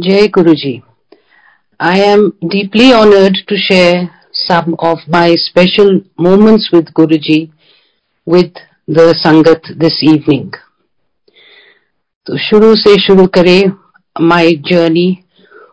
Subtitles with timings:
[0.00, 0.82] Jai Guruji.
[1.80, 7.50] I am deeply honored to share some of my special moments with Guruji
[8.24, 8.52] with
[8.86, 10.52] the Sangat this evening.
[12.26, 13.76] So, shuru se shuru kare
[14.20, 15.24] my journey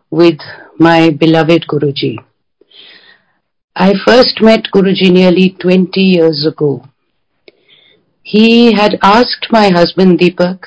[0.09, 0.39] with
[0.79, 2.17] my beloved Guruji.
[3.75, 6.83] I first met Guruji nearly 20 years ago.
[8.23, 10.63] He had asked my husband Deepak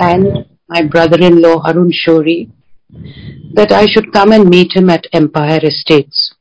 [0.00, 2.50] and my brother-in-law Arun Shori
[3.54, 6.34] that I should come and meet him at Empire Estates.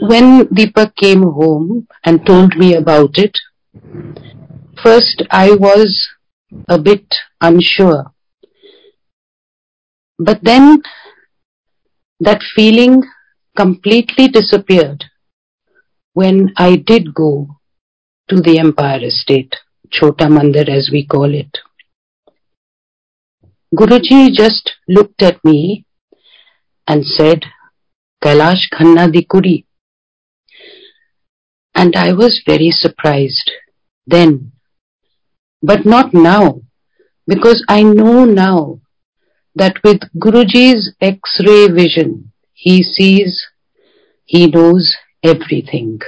[0.00, 3.38] When Deepak came home and told me about it,
[4.82, 6.08] first I was
[6.68, 7.06] a bit
[7.40, 8.12] unsure.
[10.18, 10.82] But then
[12.20, 13.02] that feeling
[13.56, 15.04] completely disappeared
[16.14, 17.56] when I did go
[18.28, 19.54] to the Empire Estate,
[19.90, 21.58] Chota Mandir as we call it.
[23.74, 25.86] Guruji just looked at me
[26.86, 27.44] and said,
[28.22, 29.66] Kailash Khanna di Kuri.
[31.74, 33.50] And I was very surprised
[34.06, 34.52] then,
[35.62, 36.60] but not now,
[37.26, 38.80] because I know now
[39.54, 43.46] that with Guruji's X-ray vision, he sees,
[44.26, 45.98] he knows everything.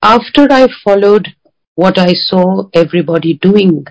[0.00, 1.34] After I followed
[1.78, 3.86] what I saw everybody doing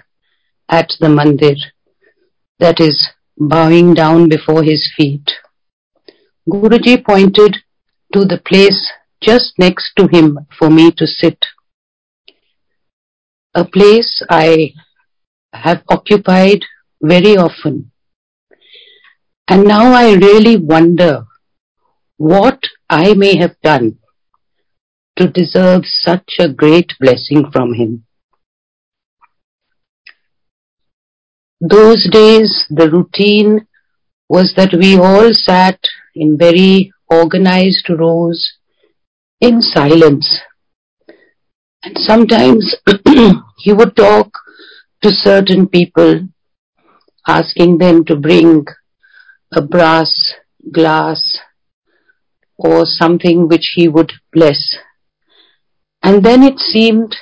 [0.68, 1.56] at the mandir,
[2.60, 2.98] that is,
[3.38, 5.32] bowing down before his feet.
[6.50, 7.56] Guruji pointed
[8.14, 11.46] to the place just next to him for me to sit.
[13.56, 14.74] A place I
[15.54, 16.66] have occupied
[17.02, 17.92] very often.
[19.48, 21.24] And now I really wonder
[22.18, 24.00] what I may have done
[25.18, 28.06] to deserve such a great blessing from him.
[31.60, 33.68] Those days, the routine
[34.30, 35.80] was that we all sat
[36.16, 38.58] in very organized rows
[39.42, 40.40] in silence.
[41.84, 42.76] And sometimes
[43.58, 44.32] he would talk
[45.02, 46.28] to certain people,
[47.28, 48.66] asking them to bring
[49.52, 50.34] a brass
[50.72, 51.40] glass
[52.58, 54.78] or something which he would bless.
[56.04, 57.16] And then it seemed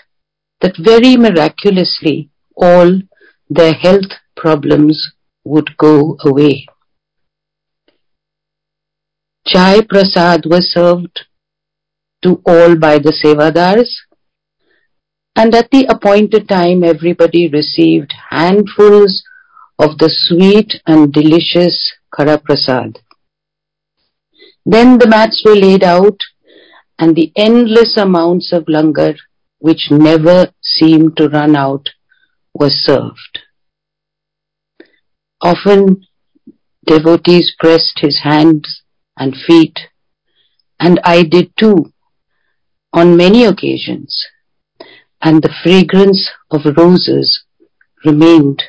[0.62, 3.02] that very miraculously all
[3.50, 5.12] their health problems
[5.44, 6.66] would go away.
[9.48, 11.26] Chai prasad was served
[12.24, 13.90] to all by the sevadars
[15.36, 19.24] and at the appointed time everybody received handfuls
[19.78, 23.00] of the sweet and delicious khara prasad.
[24.66, 26.18] Then the mats were laid out
[27.00, 29.16] and the endless amounts of langar,
[29.60, 31.90] which never seemed to run out,
[32.54, 33.40] was served.
[35.42, 36.06] Often
[36.86, 38.84] devotees pressed his hands
[39.18, 39.80] and feet,
[40.80, 41.94] and I did too,
[42.94, 44.26] on many occasions,
[45.22, 47.44] and the fragrance of roses
[48.06, 48.64] remained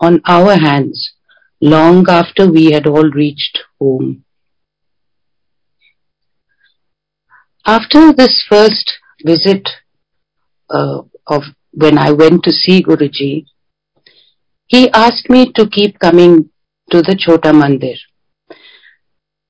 [0.00, 1.12] on our hands
[1.60, 4.24] long after we had all reached home.
[7.68, 8.92] After this first
[9.24, 9.68] visit
[10.70, 13.46] uh, of when I went to see Guruji,
[14.68, 16.50] he asked me to keep coming
[16.92, 17.96] to the Chota Mandir.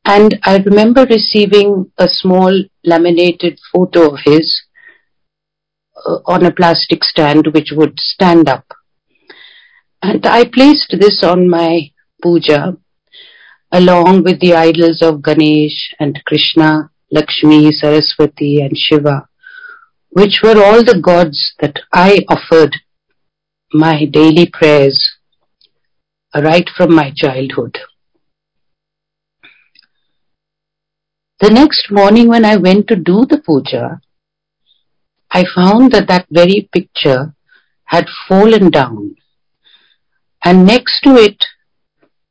[0.06, 4.62] And I remember receiving a small laminated photo of his
[6.06, 8.64] uh, on a plastic stand which would stand up.
[10.00, 11.90] And I placed this on my
[12.22, 12.78] puja
[13.70, 19.28] along with the idols of Ganesh and Krishna Lakshmi, Saraswati, and Shiva,
[20.10, 22.74] which were all the gods that I offered
[23.72, 25.16] my daily prayers
[26.34, 27.78] right from my childhood.
[31.40, 34.00] The next morning when I went to do the puja,
[35.30, 37.34] I found that that very picture
[37.84, 39.16] had fallen down
[40.44, 41.44] and next to it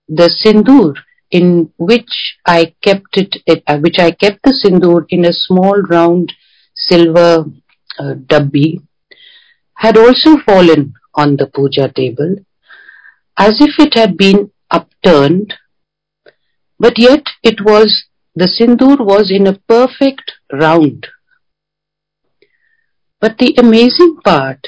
[0.07, 0.95] the sindoor
[1.31, 6.31] in which I kept it, uh, which I kept the sindoor in a small round
[6.75, 7.45] silver
[7.99, 8.13] uh,
[9.75, 12.35] had also fallen on the puja table,
[13.37, 15.53] as if it had been upturned,
[16.79, 18.05] but yet it was,
[18.35, 21.07] the sindoor was in a perfect round.
[23.19, 24.67] But the amazing part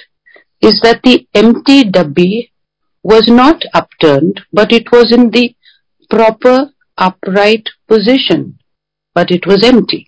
[0.62, 2.51] is that the empty dabbi
[3.03, 5.56] was not upturned, but it was in the
[6.09, 8.59] proper upright position,
[9.13, 10.07] but it was empty.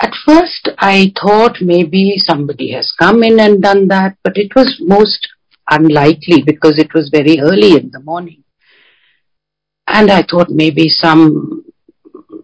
[0.00, 4.76] At first, I thought maybe somebody has come in and done that, but it was
[4.80, 5.28] most
[5.70, 8.42] unlikely because it was very early in the morning.
[9.86, 11.64] And I thought maybe some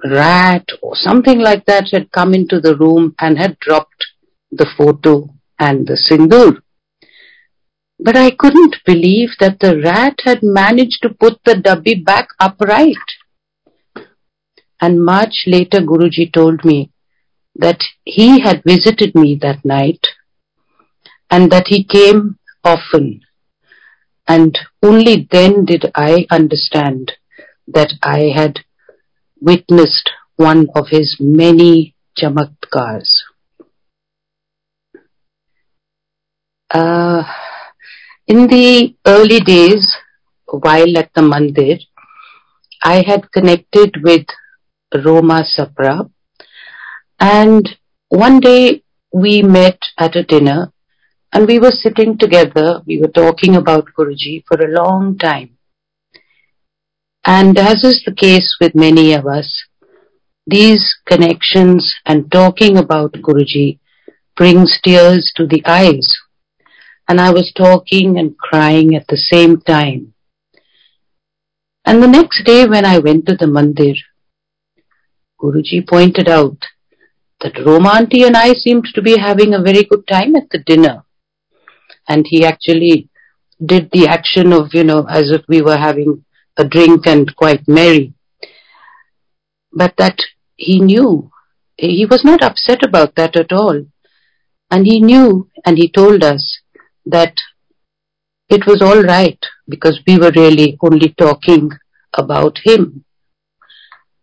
[0.05, 4.06] rat or something like that had come into the room and had dropped
[4.50, 5.28] the photo
[5.58, 6.62] and the sindoor.
[8.02, 12.97] But I couldn't believe that the rat had managed to put the dabbi back upright.
[14.81, 16.91] And much later Guruji told me
[17.56, 20.06] that he had visited me that night
[21.31, 23.20] and that he came often.
[24.26, 27.12] And only then did I understand
[27.69, 28.61] that I had
[29.41, 33.11] witnessed one of his many chamatkars.
[36.70, 37.25] Uh,
[38.31, 39.85] in the early days,
[40.47, 41.81] while at the mandir,
[42.81, 44.25] I had connected with
[45.05, 46.09] Roma Sapra
[47.19, 47.69] and
[48.09, 50.73] one day we met at a dinner
[51.32, 52.82] and we were sitting together.
[52.87, 55.59] We were talking about Guruji for a long time.
[57.25, 59.50] And as is the case with many of us,
[60.47, 63.81] these connections and talking about Guruji
[64.37, 66.06] brings tears to the eyes.
[67.11, 70.15] And I was talking and crying at the same time.
[71.85, 73.97] And the next day when I went to the mandir,
[75.43, 76.59] Guruji pointed out
[77.41, 80.61] that Roma auntie and I seemed to be having a very good time at the
[80.61, 81.03] dinner.
[82.09, 83.09] And he actually
[83.67, 86.25] did the action of, you know, as if we were having
[86.57, 88.15] a drink and quite merry.
[89.73, 90.21] But that
[90.55, 91.33] he knew.
[91.77, 93.85] He was not upset about that at all.
[94.71, 96.60] And he knew and he told us
[97.06, 97.35] that
[98.49, 99.38] it was all right
[99.69, 101.70] because we were really only talking
[102.14, 103.05] about him.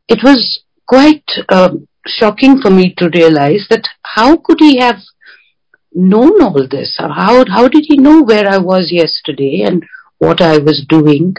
[0.08, 4.98] It was quite um, shocking for me to realize that how could he have
[5.94, 6.96] known all this?
[6.98, 9.84] How, how did he know where I was yesterday and
[10.20, 11.36] what I was doing?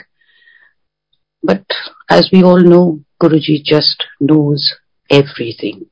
[1.42, 1.64] But
[2.10, 4.74] as we all know, Guruji just knows
[5.10, 5.86] everything.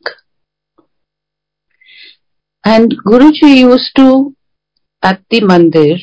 [2.64, 4.35] And Guruji used to,
[5.11, 5.99] at the mandir,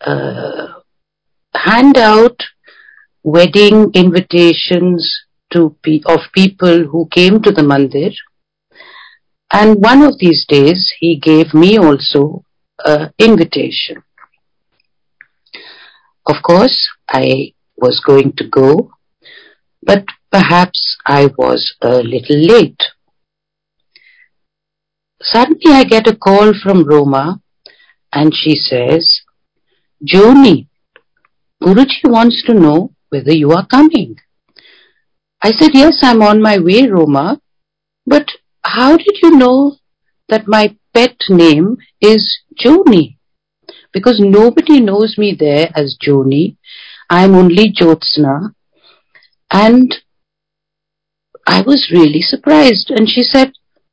[0.00, 0.66] uh,
[1.54, 2.38] hand out
[3.22, 5.08] wedding invitations
[5.52, 8.14] to pe- of people who came to the mandir.
[9.52, 12.44] And one of these days, he gave me also
[12.84, 14.02] an invitation.
[16.24, 16.78] Of course,
[17.08, 18.92] I was going to go,
[19.82, 22.82] but perhaps I was a little late.
[25.20, 27.41] Suddenly I get a call from Roma
[28.12, 29.22] and she says,
[30.04, 30.68] Joni,
[31.62, 34.16] Guruji wants to know whether you are coming.
[35.40, 37.40] I said, yes, I'm on my way, Roma.
[38.06, 38.28] But
[38.64, 39.76] how did you know
[40.28, 43.16] that my pet name is Joni?
[43.92, 46.56] Because nobody knows me there as Joni.
[47.10, 48.54] I'm only Jyotsna.
[49.50, 49.94] And
[51.46, 52.90] I was really surprised.
[52.90, 53.52] And she said,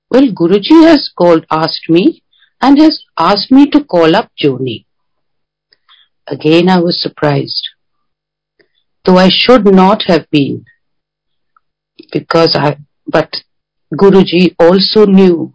[0.10, 2.24] well, Guruji has called, asked me
[2.62, 4.86] and has asked me to call up Joni.
[6.28, 7.70] Again, I was surprised.
[9.06, 10.66] Though I should not have been
[12.12, 12.78] because I,
[13.08, 13.34] but
[13.94, 15.54] Guruji also knew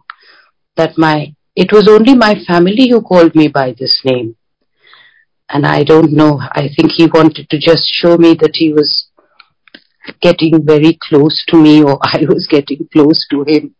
[0.75, 4.35] that my, it was only my family who called me by this name.
[5.47, 9.09] And I don't know, I think he wanted to just show me that he was
[10.21, 13.75] getting very close to me or I was getting close to him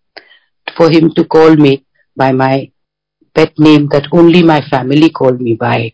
[0.77, 1.85] for him to call me
[2.15, 2.71] by my
[3.35, 5.91] pet name that only my family called me by.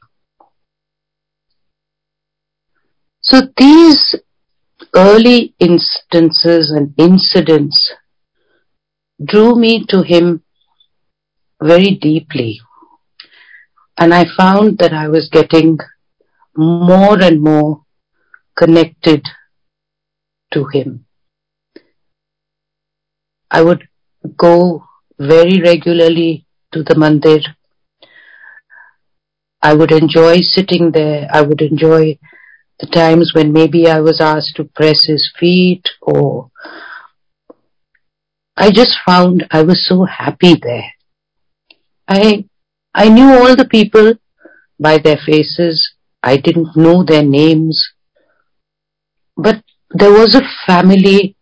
[3.22, 4.16] So these
[4.96, 7.94] early instances and incidents
[9.24, 10.44] drew me to him
[11.62, 12.60] very deeply.
[13.98, 15.78] And I found that I was getting
[16.56, 17.84] more and more
[18.58, 19.24] connected
[20.54, 21.06] to him.
[23.50, 23.88] I would
[24.38, 24.84] go
[25.20, 27.42] very regularly to the mandir.
[29.62, 31.28] I would enjoy sitting there.
[31.32, 32.18] I would enjoy
[32.80, 36.50] the times when maybe I was asked to press his feet or
[38.58, 40.92] I just found I was so happy there.
[42.08, 42.46] I,
[42.94, 44.16] I knew all the people
[44.80, 45.94] by their faces.
[46.24, 47.94] I didn't know their names.
[49.38, 51.36] But there was a family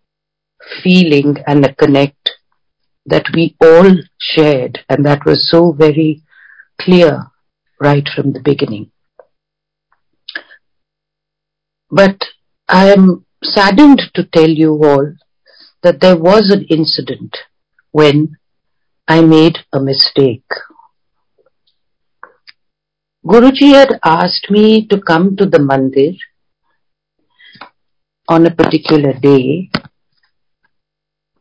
[0.84, 2.19] feeling and a connect
[3.10, 6.24] that we all shared and that was so very
[6.82, 7.28] clear
[7.80, 8.92] right from the beginning.
[11.90, 12.24] But
[12.68, 15.14] I am saddened to tell you all
[15.82, 17.36] that there was an incident
[17.92, 18.38] when
[19.08, 20.46] I made a mistake.
[23.26, 26.16] Guruji had asked me to come to the mandir
[28.28, 29.70] on a particular day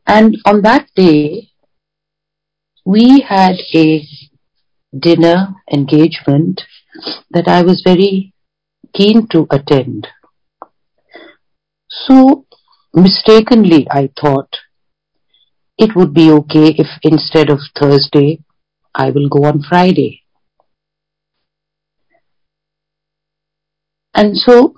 [0.07, 1.51] and on that day
[2.89, 4.03] we had a
[4.99, 6.63] dinner engagement
[7.31, 8.33] that I was very
[8.95, 10.07] keen to attend.
[11.91, 12.47] So
[12.95, 14.49] mistakenly I thought
[15.77, 18.43] it would be okay if instead of Thursday
[18.95, 20.23] I will go on Friday.
[24.15, 24.77] And so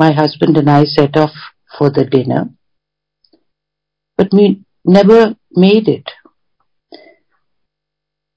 [0.00, 1.30] my husband and I set off
[1.78, 2.50] for the dinner,
[4.16, 6.10] but we never made it.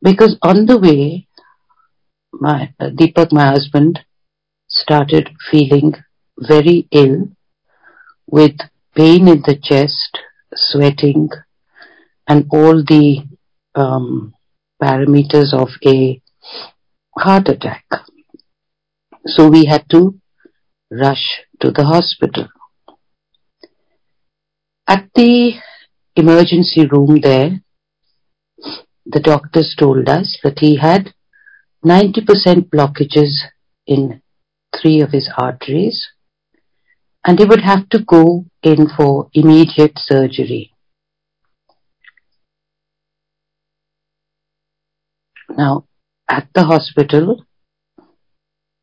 [0.05, 1.27] Because on the way,
[2.31, 4.01] my uh, Deepak, my husband,
[4.67, 5.95] started feeling
[6.37, 7.29] very ill
[8.27, 8.55] with
[8.95, 10.19] pain in the chest,
[10.53, 11.29] sweating,
[12.27, 13.23] and all the
[13.73, 14.35] um,
[14.79, 16.21] parameters of a
[17.17, 17.85] heart attack.
[19.25, 20.19] So we had to
[20.91, 22.47] rush to the hospital.
[24.87, 25.55] At the
[26.15, 27.64] emergency room there,
[29.15, 31.13] the doctors told us that he had
[31.85, 33.31] 90% blockages
[33.87, 34.21] in
[34.75, 36.09] three of his arteries
[37.23, 40.73] and he would have to go in for immediate surgery.
[45.49, 45.85] Now,
[46.29, 47.45] at the hospital,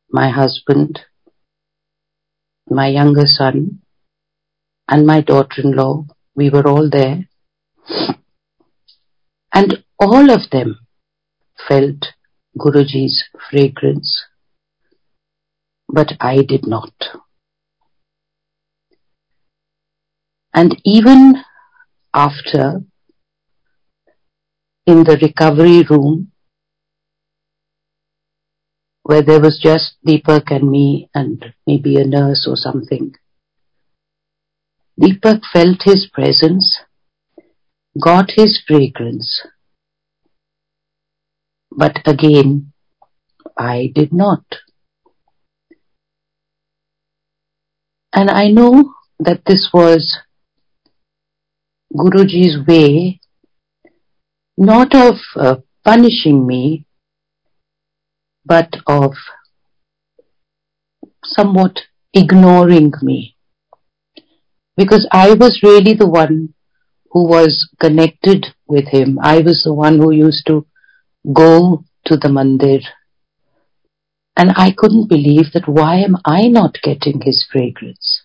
[0.09, 1.01] my husband,
[2.67, 3.81] my younger son,
[4.87, 7.29] and my daughter-in-law, we were all there.
[9.53, 10.79] And all of them
[11.67, 12.07] felt
[12.57, 14.23] Guruji's fragrance,
[15.87, 16.93] but I did not.
[20.53, 21.43] And even
[22.13, 22.81] after,
[24.85, 26.31] in the recovery room,
[29.03, 33.13] where there was just Deepak and me and maybe a nurse or something.
[34.99, 36.79] Deepak felt his presence,
[37.99, 39.41] got his fragrance.
[41.75, 42.71] But again,
[43.57, 44.43] I did not.
[48.13, 50.19] And I know that this was
[51.95, 53.19] Guruji's way,
[54.55, 56.85] not of uh, punishing me,
[58.45, 59.13] but of
[61.23, 61.81] somewhat
[62.13, 63.35] ignoring me.
[64.77, 66.53] Because I was really the one
[67.11, 69.17] who was connected with him.
[69.21, 70.67] I was the one who used to
[71.31, 72.81] go to the mandir.
[74.35, 78.23] And I couldn't believe that why am I not getting his fragrance?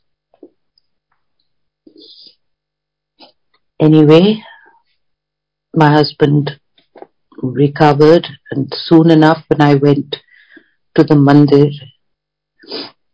[3.81, 4.43] Anyway,
[5.75, 6.59] my husband
[7.43, 10.17] recovered and soon enough when I went
[10.97, 11.71] to the mandir,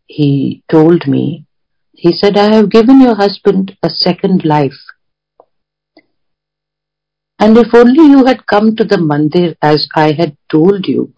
[0.07, 1.47] he told me,
[1.93, 4.81] he said, I have given your husband a second life.
[7.38, 11.12] And if only you had come to the mandir as I had told you,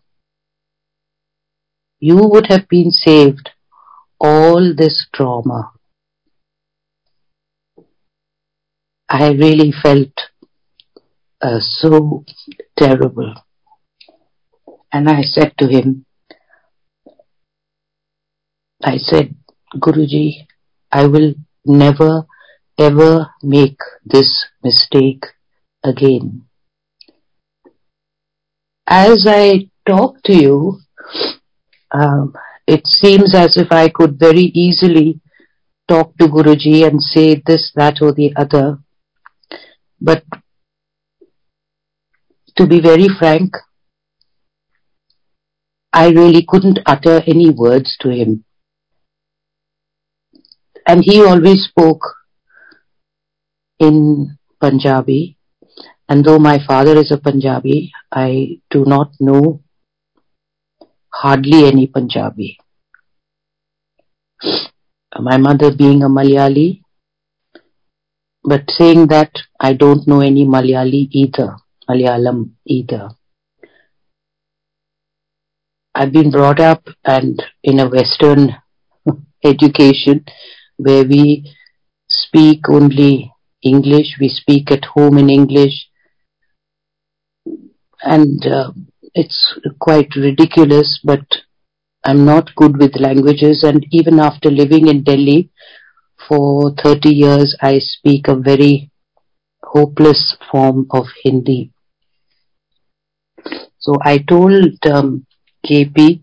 [2.01, 3.51] you would have been saved
[4.19, 5.73] all this trauma.
[9.09, 10.13] I really felt
[11.41, 12.25] uh, so
[12.77, 13.35] terrible.
[14.93, 16.07] And I said to him,
[18.83, 19.35] I said,
[19.75, 20.47] Guruji,
[20.91, 22.27] I will never
[22.79, 25.25] ever make this mistake
[25.87, 26.47] again.
[28.87, 30.81] As I talk to you,
[31.93, 32.35] um,
[32.67, 35.21] it seems as if I could very easily
[35.89, 38.79] talk to Guruji and say this, that or the other.
[40.01, 40.25] But
[42.57, 43.53] to be very frank,
[45.93, 48.45] I really couldn't utter any words to him.
[50.87, 52.03] And he always spoke
[53.79, 55.36] in Punjabi.
[56.09, 59.63] And though my father is a Punjabi, I do not know
[61.13, 62.59] hardly any Punjabi.
[65.19, 66.83] My mother being a Malayali,
[68.45, 71.57] but saying that I don't know any Malayali either.
[71.89, 73.11] Malayalam either.
[75.95, 78.57] I've been brought up and in a Western
[79.45, 80.25] education
[80.77, 81.55] where we
[82.09, 83.33] speak only
[83.63, 85.89] English, we speak at home in English,
[88.03, 88.73] and uh,
[89.15, 91.25] it's quite ridiculous, but
[92.05, 95.51] I'm not good with languages, and even after living in Delhi
[96.29, 98.91] for 30 years, I speak a very
[99.63, 101.73] hopeless form of Hindi.
[103.79, 105.27] So I told um,
[105.65, 106.21] KP,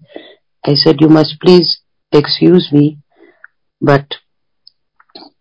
[0.66, 1.80] I said, you must please
[2.12, 3.00] excuse me,
[3.82, 4.06] but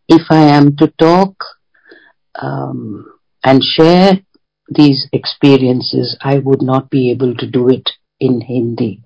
[0.08, 1.34] if I am to talk
[2.40, 3.06] um,
[3.44, 4.18] and share
[4.72, 9.02] these experiences, I would not be able to do it in Hindi.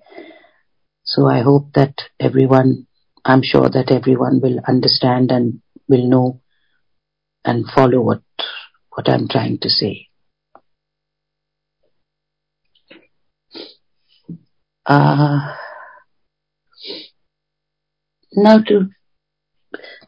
[1.03, 2.87] So I hope that everyone,
[3.23, 6.41] I'm sure that everyone will understand and will know
[7.45, 8.23] and follow what,
[8.89, 10.07] what I'm trying to say.
[14.85, 15.55] Uh,
[18.33, 18.89] now to,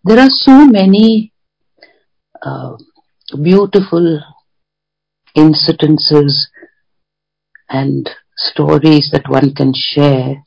[0.03, 1.33] there are so many
[2.41, 2.75] uh,
[3.41, 4.21] beautiful
[5.36, 6.48] incidences
[7.69, 10.43] and stories that one can share.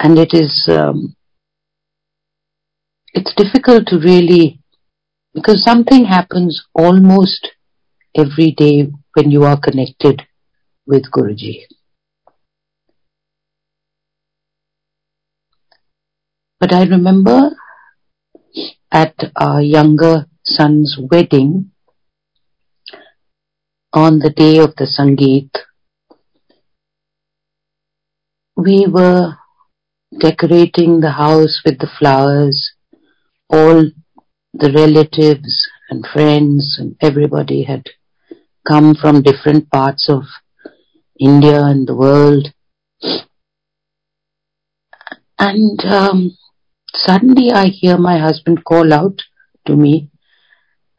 [0.00, 1.16] And it is, um,
[3.14, 4.60] it's difficult to really,
[5.34, 7.48] because something happens almost
[8.14, 10.22] every day when you are connected
[10.86, 11.64] with Guruji.
[16.60, 17.50] But I remember
[18.90, 21.70] at our younger son's wedding,
[23.92, 25.50] on the day of the Sangeet,
[28.56, 29.34] we were
[30.20, 32.72] decorating the house with the flowers.
[33.48, 33.84] All
[34.52, 37.86] the relatives and friends and everybody had
[38.66, 40.24] come from different parts of
[41.18, 42.52] India and the world.
[45.38, 46.36] And um,
[46.94, 49.22] suddenly I hear my husband call out
[49.66, 50.10] to me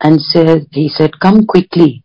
[0.01, 2.03] and said, he said, come quickly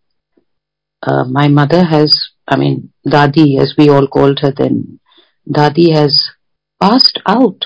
[1.07, 5.01] uh, my mother has, I mean, Dadi, as we all called her then,
[5.49, 6.31] Dadi has
[6.81, 7.63] passed out.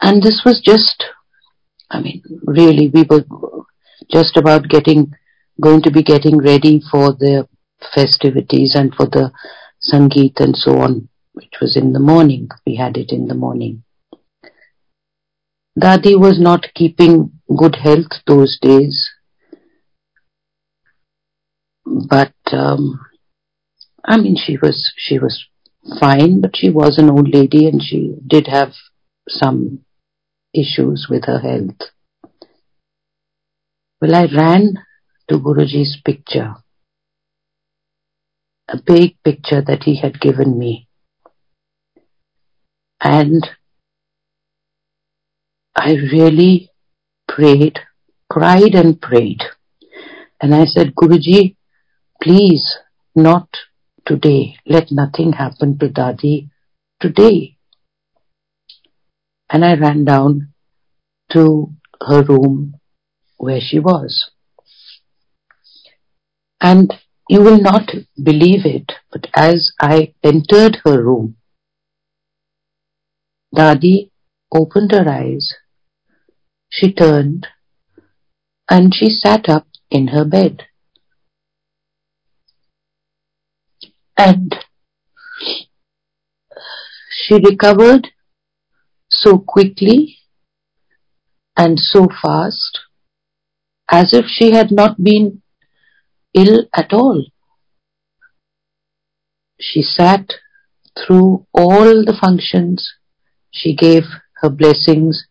[0.00, 1.04] And this was just,
[1.90, 3.24] I mean, really, we were
[4.10, 5.12] just about getting,
[5.60, 7.48] going to be getting ready for the
[7.94, 9.32] festivities and for the
[9.92, 12.48] Sangeet and so on, which was in the morning.
[12.64, 13.82] We had it in the morning.
[15.78, 19.15] Dadi was not keeping good health those days
[21.86, 23.00] but um,
[24.04, 25.46] I mean, she was she was
[26.00, 28.72] fine, but she was an old lady and she did have
[29.28, 29.84] some
[30.52, 31.90] issues with her health.
[34.00, 34.74] Well, I ran
[35.28, 36.54] to Guruji's picture,
[38.68, 40.88] a big picture that he had given me,
[43.00, 43.48] and
[45.74, 46.70] I really
[47.28, 47.80] prayed,
[48.30, 49.42] cried and prayed.
[50.40, 51.55] And I said, Guruji,
[52.26, 52.78] Please,
[53.14, 53.48] not
[54.04, 54.56] today.
[54.66, 56.50] Let nothing happen to Dadi
[57.00, 57.56] today.
[59.48, 60.52] And I ran down
[61.30, 61.72] to
[62.04, 62.80] her room
[63.36, 64.28] where she was.
[66.60, 66.92] And
[67.28, 71.36] you will not believe it, but as I entered her room,
[73.54, 74.10] Dadi
[74.52, 75.54] opened her eyes.
[76.70, 77.46] She turned
[78.68, 80.64] and she sat up in her bed.
[84.16, 84.56] And
[87.10, 88.08] she recovered
[89.08, 90.18] so quickly
[91.56, 92.80] and so fast
[93.90, 95.42] as if she had not been
[96.34, 97.24] ill at all.
[99.60, 100.32] She sat
[100.98, 102.92] through all the functions.
[103.50, 104.04] She gave
[104.40, 105.26] her blessings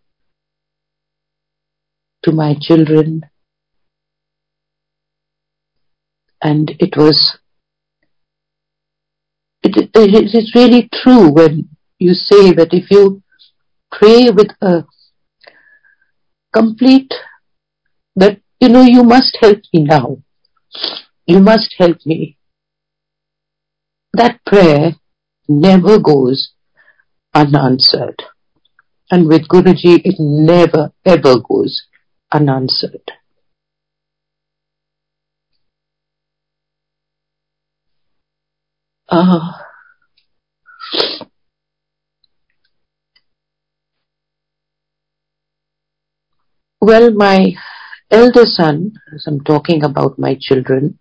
[2.23, 3.21] to my children.
[6.41, 7.37] And it was
[9.77, 13.21] it, it is really true when you say that if you
[13.91, 14.85] pray with a
[16.53, 17.13] complete,
[18.15, 20.17] that, you know, you must help me now.
[21.25, 22.37] You must help me.
[24.13, 24.95] That prayer
[25.47, 26.51] never goes
[27.33, 28.23] unanswered.
[29.11, 31.83] And with Guruji, it never ever goes
[32.31, 33.11] unanswered.
[39.07, 39.51] Uh,
[46.85, 47.55] well, my
[48.11, 50.99] elder son, as I'm talking about my children,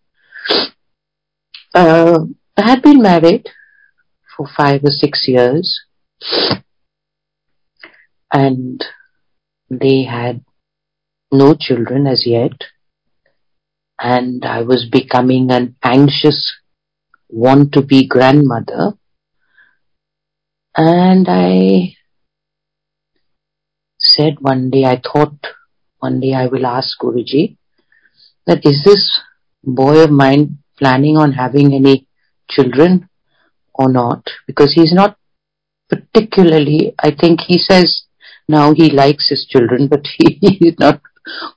[1.74, 2.20] uh,
[2.56, 3.48] had been married
[4.34, 5.82] for five or six years
[8.32, 8.82] and
[9.68, 10.42] they had
[11.30, 12.52] no children as yet
[14.00, 16.52] and I was becoming an anxious
[17.28, 18.94] want to be grandmother
[20.76, 21.94] and I
[24.04, 25.38] said one day, I thought
[26.04, 27.56] one day I will ask Guruji
[28.46, 29.04] that is this
[29.62, 32.06] boy of mine planning on having any
[32.50, 33.08] children
[33.74, 34.22] or not?
[34.46, 35.16] Because he's not
[35.88, 38.02] particularly, I think he says
[38.48, 40.28] now he likes his children, but he
[40.68, 41.00] is not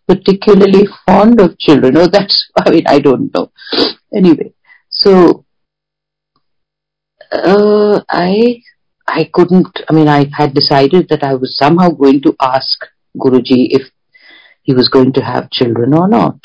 [0.07, 1.97] particularly fond of children.
[1.97, 3.51] Oh, that's, I mean, I don't know.
[4.15, 4.53] Anyway,
[4.89, 5.45] so,
[7.31, 8.61] uh, I,
[9.07, 12.85] I couldn't, I mean, I had decided that I was somehow going to ask
[13.17, 13.91] Guruji if
[14.67, 16.39] he was going to have children or not.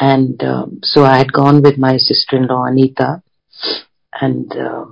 [0.00, 3.22] And um, so I had gone with my sister-in-law Anita,
[4.20, 4.84] and uh,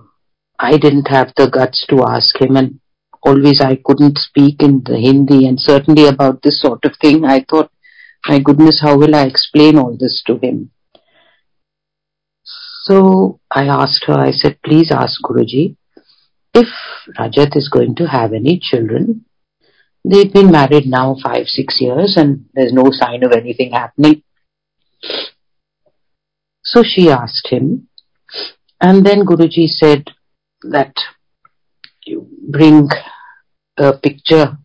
[0.59, 2.81] I didn't have the guts to ask him, and
[3.23, 7.47] always I couldn't speak in the Hindi, and certainly about this sort of thing, I
[7.49, 7.71] thought,
[8.27, 10.73] my goodness, how will I explain all this to him?
[12.43, 15.77] So I asked her, I said, please ask Guruji
[16.55, 16.69] if
[17.16, 19.27] Rajat is going to have any children.
[20.05, 24.23] They've been married now five, six years and there's no sign of anything happening.
[26.63, 27.89] So she asked him,
[28.81, 30.11] and then Guruji said
[30.63, 30.95] that
[32.05, 32.89] you bring
[33.77, 34.59] a picture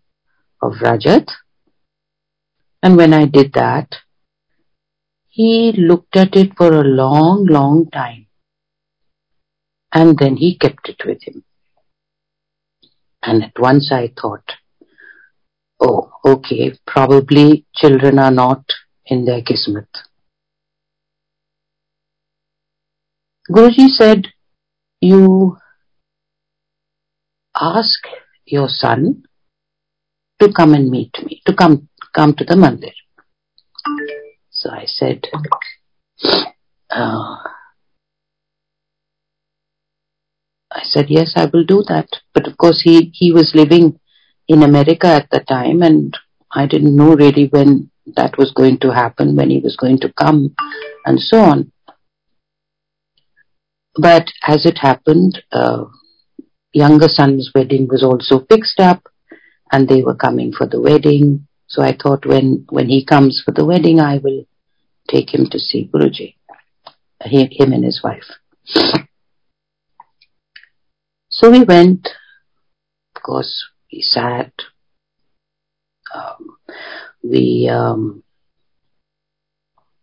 [0.61, 1.29] of Rajat.
[2.81, 3.95] And when I did that,
[5.27, 8.27] he looked at it for a long, long time.
[9.91, 11.43] And then he kept it with him.
[13.21, 14.43] And at once I thought,
[15.79, 18.63] oh, okay, probably children are not
[19.05, 19.87] in their kismet.
[23.49, 24.27] Guruji said,
[25.01, 25.57] you
[27.59, 27.99] ask
[28.45, 29.23] your son
[30.39, 32.93] to come and meet me, to come, come to the mandir.
[34.49, 35.25] So I said,
[36.89, 37.37] uh,
[40.71, 42.07] I said, yes, I will do that.
[42.33, 43.99] But of course, he, he was living
[44.47, 46.17] in America at the time and
[46.51, 50.13] I didn't know really when that was going to happen, when he was going to
[50.13, 50.55] come
[51.05, 51.71] and so on.
[53.95, 55.85] But as it happened, uh,
[56.73, 59.03] younger son's wedding was also fixed up
[59.71, 61.47] and they were coming for the wedding.
[61.67, 64.45] So I thought when, when he comes for the wedding, I will
[65.09, 66.35] take him to see Guruji,
[67.21, 68.29] him and his wife.
[71.29, 72.07] So we went,
[73.15, 74.51] of course, we sat,
[76.13, 76.57] um,
[77.23, 78.23] we um,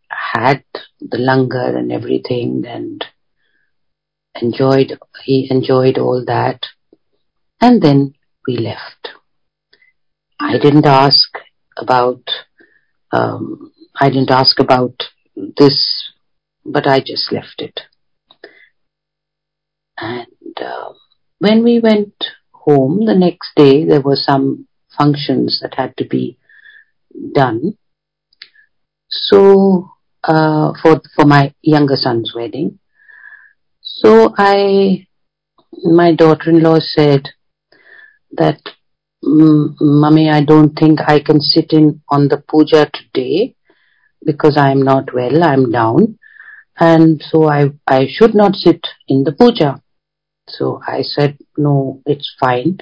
[0.09, 0.65] had
[1.01, 3.05] the langar and everything and
[4.41, 6.65] enjoyed, he enjoyed all that.
[7.61, 8.15] And then
[8.47, 9.11] we left.
[10.41, 11.29] I didn't ask
[11.77, 12.23] about,
[13.13, 15.03] um, I didn't ask about
[15.37, 16.11] this,
[16.65, 17.79] but I just left it.
[19.99, 20.95] And uh,
[21.39, 22.15] when we went
[22.65, 26.39] home the next day, there were some functions that had to be
[27.35, 27.77] done.
[29.09, 29.91] So,
[30.25, 32.79] uh, for, for my younger son's wedding.
[33.81, 35.07] So I,
[35.83, 37.29] my daughter-in-law said
[38.33, 38.61] that,
[39.25, 43.55] Mummy, I don't think I can sit in on the puja today
[44.25, 46.19] because I'm not well, I'm down.
[46.79, 49.81] And so I, I should not sit in the puja.
[50.49, 52.79] So I said, no, it's fine.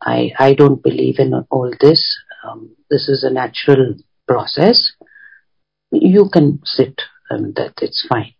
[0.00, 2.16] I, I don't believe in all this.
[2.44, 3.94] Um, this is a natural
[4.28, 4.92] process.
[5.90, 8.34] You can sit and that it's fine.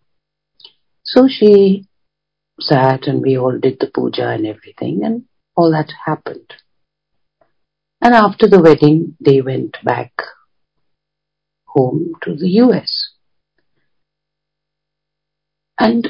[1.05, 1.87] So she
[2.61, 5.25] sat and we all did the puja and everything and
[5.57, 6.53] all that happened.
[8.01, 10.13] And after the wedding, they went back
[11.65, 13.11] home to the US.
[15.79, 16.09] And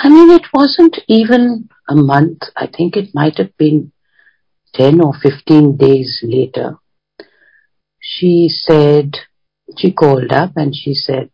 [0.00, 2.42] I mean, it wasn't even a month.
[2.54, 3.90] I think it might have been
[4.74, 6.76] 10 or 15 days later.
[8.00, 9.16] She said,
[9.76, 11.30] she called up and she said,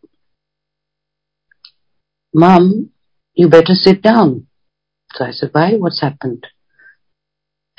[2.32, 2.90] Mom,
[3.34, 4.46] you better sit down.
[5.12, 5.74] So I said, why?
[5.74, 6.46] What's happened?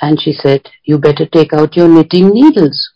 [0.00, 2.90] And she said, you better take out your knitting needles.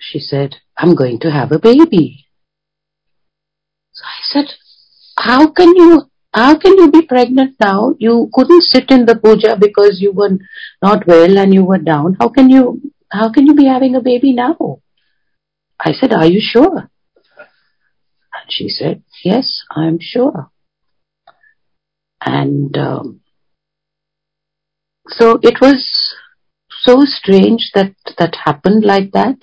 [0.00, 2.26] She said, I'm going to have a baby.
[3.92, 4.46] So I said,
[5.24, 6.02] how can you,
[6.34, 7.94] how can you be pregnant now?
[7.98, 10.36] You couldn't sit in the puja because you were
[10.82, 12.16] not well and you were down.
[12.20, 14.80] How can you, how can you be having a baby now?
[15.80, 16.90] I said, are you sure?
[18.36, 20.50] And she said, yes, I'm sure.
[22.20, 23.20] And um,
[25.08, 26.14] so it was
[26.82, 29.36] so strange that that happened like that.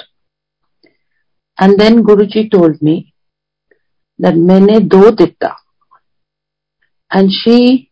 [1.60, 3.14] And then Guruji told me
[4.20, 5.56] that mene do ditta.
[7.12, 7.92] And she,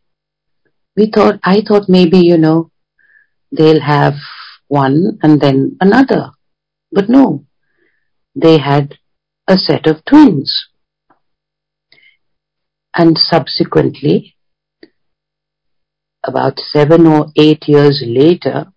[0.96, 2.72] we thought, I thought maybe, you know,
[3.52, 4.16] they'll have
[4.68, 6.32] one and then another.
[6.92, 7.46] But no,
[8.36, 8.96] they had
[9.48, 10.68] a set of twins.
[12.96, 14.36] And subsequently,
[16.26, 18.68] about seven or eight years later,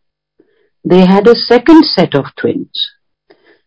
[0.84, 2.90] they had a second set of twins.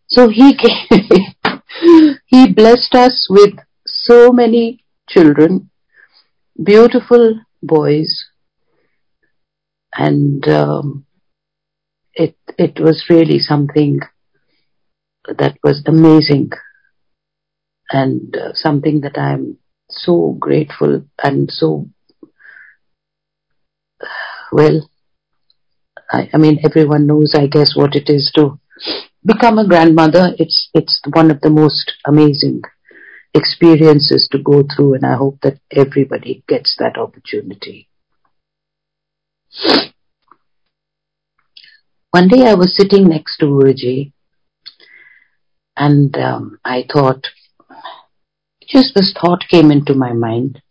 [0.08, 0.56] So he
[2.26, 3.54] he blessed us with
[3.86, 5.70] so many children,
[6.62, 8.24] beautiful boys,
[9.94, 11.06] and um,
[12.14, 14.00] it it was really something
[15.38, 16.50] that was amazing.
[17.88, 21.88] And uh, something that I'm so grateful and so
[24.50, 24.90] well
[26.10, 28.58] I, I mean everyone knows I guess what it is to
[29.24, 30.34] become a grandmother.
[30.38, 32.62] It's it's one of the most amazing
[33.36, 37.88] experiences to go through and I hope that everybody gets that opportunity
[42.10, 44.12] one day I was sitting next to Guruji
[45.76, 47.26] and um, I thought,
[48.66, 50.62] just this thought came into my mind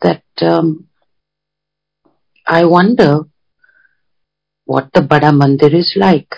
[0.00, 0.86] that um,
[2.46, 3.22] I wonder
[4.64, 6.32] what the Bada Mandir is like.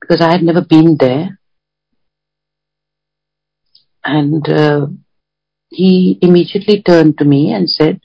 [0.00, 1.37] Because I had never been there.
[4.04, 4.86] And uh,
[5.68, 8.00] he immediately turned to me and said,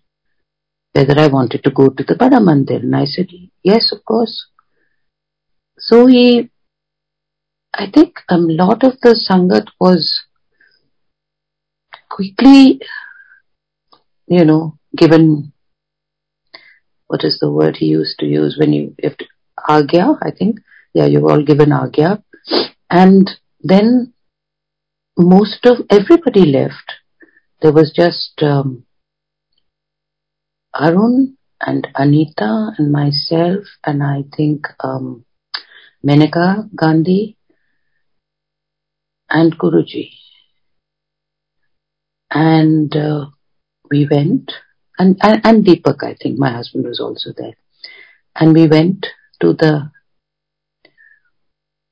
[0.93, 2.82] whether I wanted to go to the Bada Mandir.
[2.82, 3.27] And I said,
[3.63, 4.47] yes, of course.
[5.77, 6.51] So he,
[7.73, 10.23] I think a lot of the Sangat was
[12.10, 12.79] quickly,
[14.27, 15.51] you know, given,
[17.08, 19.15] what is the word he used to use when you, if,
[19.67, 20.60] agya, I think.
[20.93, 22.21] Yeah, you were all given agya.
[22.91, 24.12] And then
[25.17, 26.91] most of everybody left.
[27.62, 28.86] There was just um,
[30.80, 35.26] Arun and Anita and myself and I think um,
[36.06, 37.38] Maneka Gandhi
[39.30, 40.12] and Guruji.
[42.30, 43.28] And uh,
[43.89, 44.52] we went,
[44.97, 47.56] and, and, and Deepak, I think, my husband was also there.
[48.36, 49.06] And we went
[49.41, 49.91] to the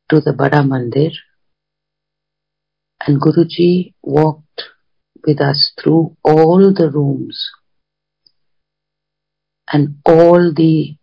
[0.09, 1.11] to the Bada Mandir
[3.07, 4.63] and Guruji walked
[5.25, 7.49] with us through all the rooms
[9.71, 10.95] and all the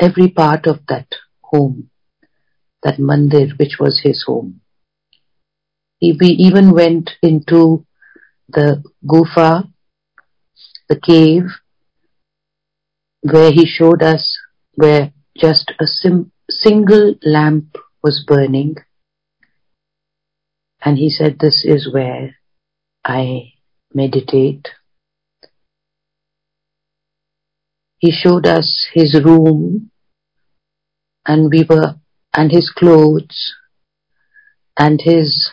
[0.00, 1.08] every part of that
[1.42, 1.90] home,
[2.82, 4.60] that mandir which was his home.
[6.00, 7.84] We even went into
[8.48, 9.68] the gufa,
[10.88, 11.46] the cave,
[13.22, 14.38] where he showed us
[14.74, 18.76] where just a sim- single lamp was burning.
[20.84, 22.36] And he said, this is where
[23.04, 23.52] I
[23.92, 24.68] meditate.
[27.98, 29.90] He showed us his room
[31.26, 31.96] and we were,
[32.32, 33.54] and his clothes
[34.78, 35.50] and his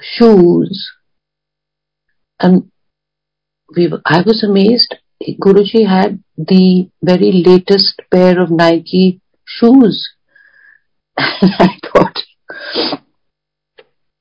[0.00, 0.90] shoes.
[2.38, 2.70] And
[3.74, 4.94] we were, I was amazed.
[5.40, 10.10] Guruji had the very latest pair of Nike shoes.
[11.18, 12.18] And I thought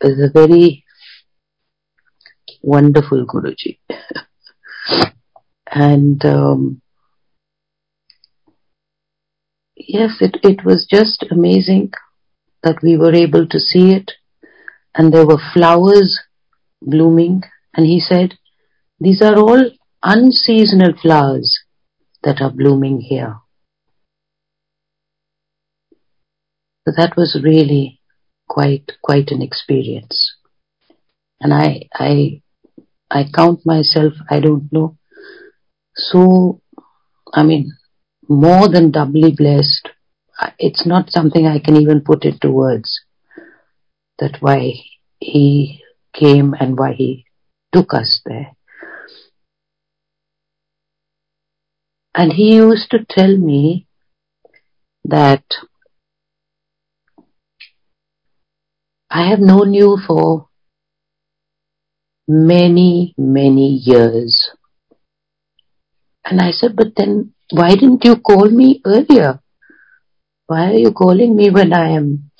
[0.03, 0.83] was a very
[2.61, 3.79] wonderful Guruji.
[5.71, 6.81] and um,
[9.75, 11.91] yes, it, it was just amazing
[12.63, 14.11] that we were able to see it.
[14.93, 16.19] And there were flowers
[16.81, 17.43] blooming.
[17.73, 18.37] And he said,
[18.99, 19.71] these are all
[20.03, 21.59] unseasonal flowers
[22.23, 23.37] that are blooming here.
[26.85, 28.00] So that was really
[28.51, 30.35] quite, quite an experience.
[31.39, 32.41] And I, I,
[33.09, 34.97] I count myself, I don't know,
[35.95, 36.61] so,
[37.33, 37.71] I mean,
[38.27, 39.89] more than doubly blessed.
[40.57, 43.01] It's not something I can even put into words.
[44.19, 44.73] That why
[45.19, 45.81] he
[46.13, 47.25] came and why he
[47.73, 48.51] took us there.
[52.13, 53.87] And he used to tell me
[55.05, 55.43] that
[59.13, 60.47] I have known you for
[62.29, 64.51] many, many years.
[66.23, 69.41] And I said, but then why didn't you call me earlier?
[70.47, 72.31] Why are you calling me when I am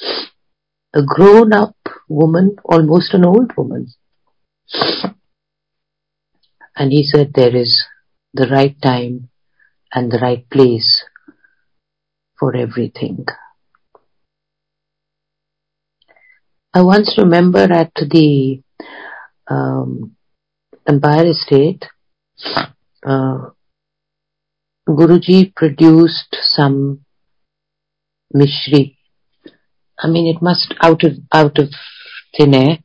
[0.93, 1.75] a grown up
[2.07, 3.87] woman, almost an old woman?
[6.77, 7.85] And he said, there is
[8.33, 9.29] the right time
[9.93, 11.03] and the right place
[12.39, 13.25] for everything.
[16.73, 18.61] I once remember at the
[19.49, 20.15] um,
[20.87, 21.85] Empire Estate,
[23.05, 23.49] uh,
[24.87, 27.01] Guruji produced some
[28.33, 28.95] mishri.
[29.99, 31.69] I mean, it must out of out of
[32.37, 32.77] thin air.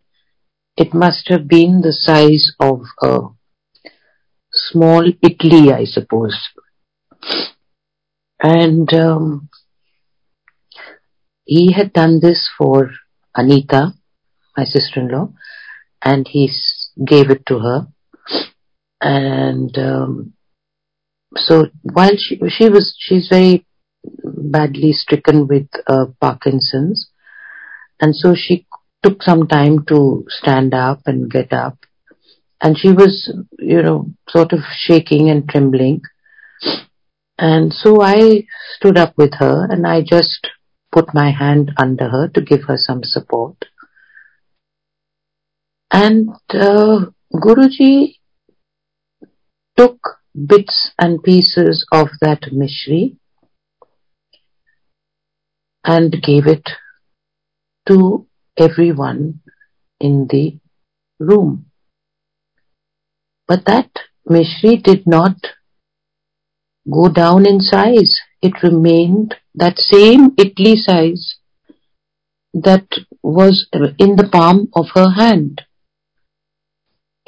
[0.76, 3.20] It must have been the size of a
[4.52, 6.36] small Italy, I suppose.
[8.42, 9.48] And um,
[11.44, 12.90] he had done this for
[13.36, 13.92] Anita,
[14.56, 15.28] my sister-in-law,
[16.02, 16.50] and he
[17.04, 17.86] gave it to her.
[19.00, 20.32] And um,
[21.36, 23.66] so while she she was she's very
[24.24, 27.10] badly stricken with uh, Parkinson's,
[28.00, 28.66] and so she
[29.02, 31.78] took some time to stand up and get up,
[32.60, 36.00] and she was you know sort of shaking and trembling,
[37.38, 38.46] and so I
[38.76, 40.48] stood up with her and I just
[40.96, 43.66] put my hand under her to give her some support.
[45.90, 48.14] And uh, Guruji
[49.76, 49.98] took
[50.52, 53.16] bits and pieces of that mishri
[55.84, 56.66] and gave it
[57.88, 59.40] to everyone
[60.00, 60.58] in the
[61.20, 61.66] room.
[63.46, 63.90] But that
[64.28, 65.36] mishri did not
[66.90, 68.18] go down in size.
[68.40, 71.36] It remained that same Italy size
[72.52, 72.86] that
[73.22, 73.66] was
[73.98, 75.62] in the palm of her hand.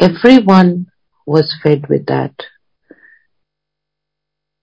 [0.01, 0.87] Everyone
[1.27, 2.35] was fed with that.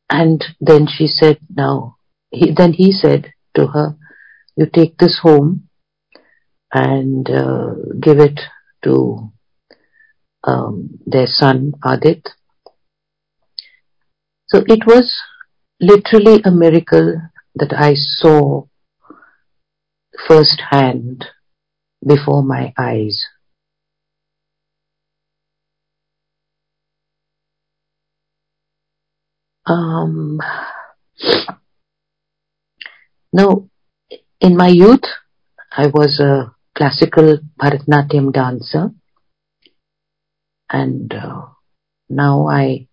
[0.09, 1.97] And then she said, now,
[2.31, 3.95] he, then he said to her,
[4.55, 5.67] you take this home
[6.71, 8.39] and uh, give it
[8.83, 9.31] to
[10.43, 12.29] um, their son Adit.
[14.47, 15.15] So it was
[15.81, 17.21] literally a miracle
[17.55, 18.63] that I saw
[20.27, 21.25] firsthand
[22.05, 23.25] before my eyes.
[29.67, 30.39] Um,
[33.33, 33.67] now,
[34.39, 35.05] in my youth,
[35.71, 38.91] I was a classical Bharatanatyam dancer,
[40.69, 41.47] and uh,
[42.09, 42.87] now I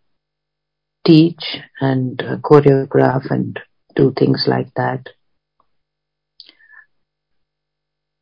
[1.07, 1.43] teach
[1.81, 3.59] and uh, choreograph and
[3.95, 5.09] do things like that.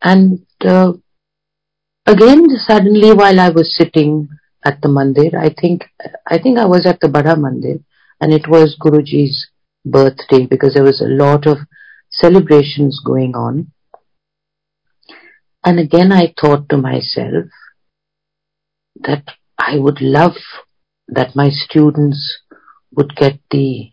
[0.02, 0.94] And uh,
[2.06, 4.28] again, suddenly, while I was sitting
[4.64, 5.84] at the mandir, I think
[6.26, 7.82] I think I was at the Bada Mandir,
[8.20, 9.50] and it was Guruji's
[9.84, 11.58] birthday because there was a lot of
[12.10, 13.72] celebrations going on.
[15.64, 17.46] And again I thought to myself
[19.02, 19.24] that
[19.58, 20.36] I would love
[21.08, 22.40] that my students
[22.92, 23.90] would get the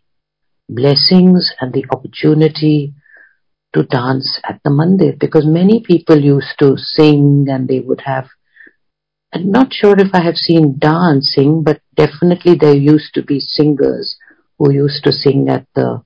[0.70, 2.94] blessings and the opportunity
[3.74, 8.28] to dance at the mandir because many people used to sing and they would have
[9.34, 14.18] I'm not sure if I have seen dancing, but definitely there used to be singers
[14.58, 16.02] who used to sing at the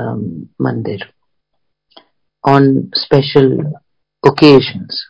[0.00, 1.00] um, mandir
[2.44, 3.72] on special
[4.24, 5.06] occasions.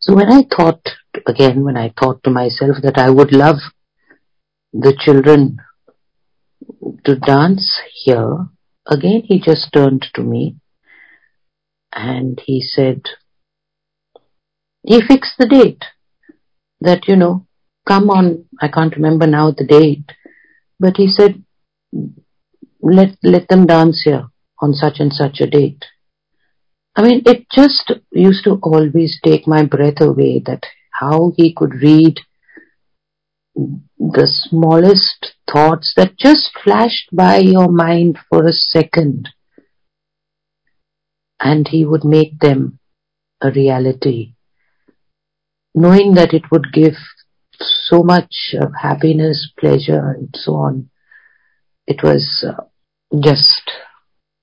[0.00, 0.80] So when I thought,
[1.26, 3.58] again, when I thought to myself that I would love
[4.72, 5.58] the children
[7.04, 8.46] to dance here,
[8.86, 10.56] again he just turned to me
[11.92, 13.02] and he said,
[14.82, 15.84] he fixed the date
[16.80, 17.46] that, you know,
[17.86, 20.12] come on, I can't remember now the date,
[20.78, 21.42] but he said,
[22.80, 24.28] let, let them dance here
[24.60, 25.84] on such and such a date.
[26.96, 31.74] I mean, it just used to always take my breath away that how he could
[31.74, 32.20] read
[33.98, 39.28] the smallest thoughts that just flashed by your mind for a second
[41.40, 42.78] and he would make them
[43.40, 44.34] a reality
[45.74, 46.94] knowing that it would give
[47.60, 50.90] so much of happiness, pleasure, and so on.
[51.86, 52.64] It was uh,
[53.22, 53.70] just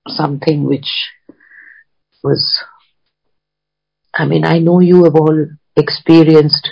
[0.08, 0.88] something which
[2.22, 2.62] was,
[4.14, 6.68] I mean, I know you have all experienced,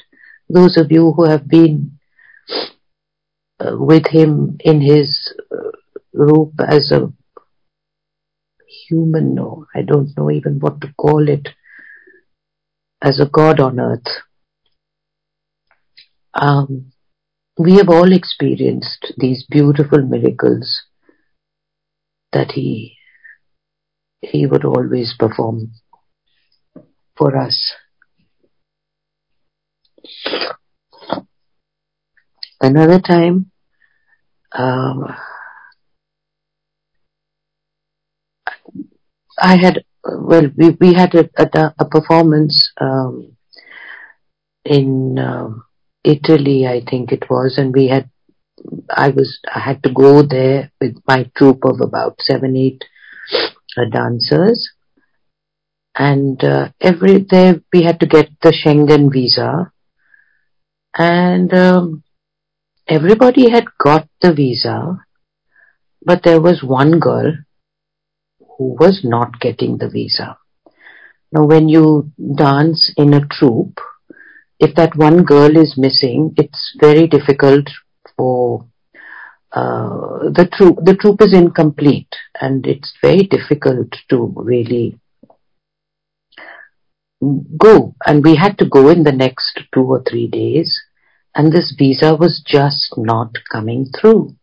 [0.49, 1.96] those of you who have been
[3.61, 5.71] with him in his uh,
[6.13, 7.13] roop as a
[8.89, 11.49] human, or I don't know even what to call it,
[13.03, 14.07] as a God on earth.
[16.35, 16.93] Um,
[17.59, 20.83] we have all experienced these beautiful miracles
[22.33, 22.97] that he
[24.21, 25.73] he would always perform
[27.17, 27.73] for us.
[32.61, 33.51] Another time,
[34.53, 35.15] um,
[39.39, 43.37] I had well, we we had a, a, a performance um,
[44.65, 45.19] in.
[45.19, 45.63] Um,
[46.07, 48.09] Italy, I think it was, and we had
[48.91, 52.85] I was, I had to go there with my troupe of about seven, eight
[53.77, 54.71] uh, dancers.
[55.99, 59.73] And uh, every day we had to get the Schengen visa.
[60.97, 62.03] And um,
[62.89, 64.99] everybody had got the visa,
[66.05, 67.33] but there was one girl
[68.39, 70.39] who was not getting the visa.
[71.33, 73.81] Now when you dance in a troupe,
[74.59, 77.69] if that one girl is missing, it's very difficult
[78.17, 78.67] for
[79.53, 80.79] uh, the troupe.
[80.83, 84.99] The troupe is incomplete, and it's very difficult to really
[87.59, 87.95] go.
[88.07, 90.79] And we had to go in the next two or three days,
[91.37, 94.35] and this visa was just not coming through.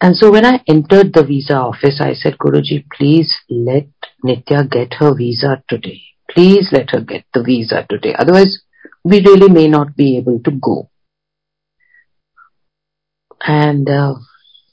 [0.00, 3.88] And so when I entered the visa office, I said, Guruji, please let
[4.24, 6.00] Nitya get her visa today.
[6.30, 8.14] Please let her get the visa today.
[8.18, 8.62] Otherwise,
[9.04, 10.90] we really may not be able to go.
[13.46, 14.14] And uh,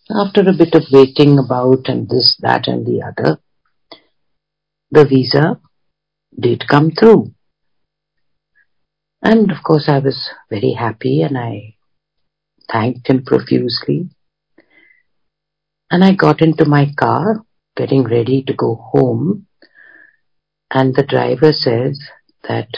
[0.10, 3.40] after a bit of waiting about and this, that, and the other,
[4.92, 5.60] the visa
[6.40, 7.35] did come through.
[9.26, 11.78] And of course, I was very happy and I
[12.72, 14.12] thanked him profusely.
[15.90, 17.44] And I got into my car,
[17.76, 19.48] getting ready to go home.
[20.70, 22.00] And the driver says
[22.48, 22.70] that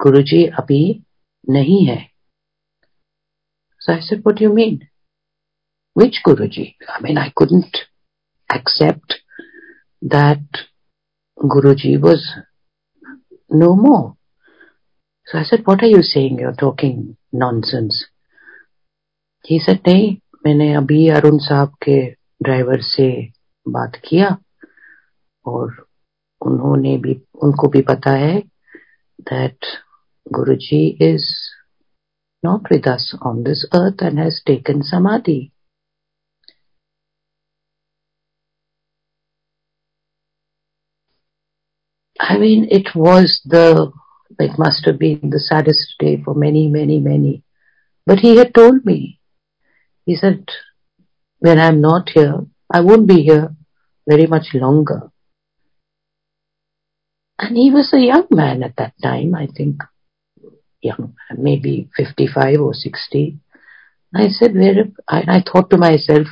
[0.00, 1.02] Guruji abhi
[1.48, 2.10] nahi hai.
[3.80, 4.88] So I said, what do you mean?
[5.94, 6.76] Which Guruji?
[6.88, 7.76] I mean, I couldn't
[8.48, 9.14] accept
[10.02, 10.42] that
[11.36, 12.36] Guruji was
[13.50, 14.16] no more.
[15.27, 16.39] So I said, what are you saying?
[16.39, 18.05] You're talking nonsense.
[19.45, 20.15] He said, नहीं
[20.45, 21.99] मैंने अभी अरुण साहब के
[22.43, 23.09] driver से
[23.65, 24.37] बात किया
[25.45, 25.87] और
[26.45, 28.43] उन्होंने भी उनको भी पता है
[29.31, 29.57] that
[30.33, 31.25] Guruji is
[32.43, 35.51] not with us on this earth and has taken samadhi.
[42.19, 43.91] I mean, it was the,
[44.38, 47.42] it must have been the saddest day for many, many, many.
[48.06, 49.20] But he had told me,
[50.04, 50.46] he said,
[51.38, 53.54] when I'm not here, I won't be here
[54.08, 55.10] very much longer.
[57.38, 59.82] And he was a young man at that time, I think,
[60.80, 63.38] young, maybe 55 or 60.
[64.14, 66.28] I said, where, I, I thought to myself,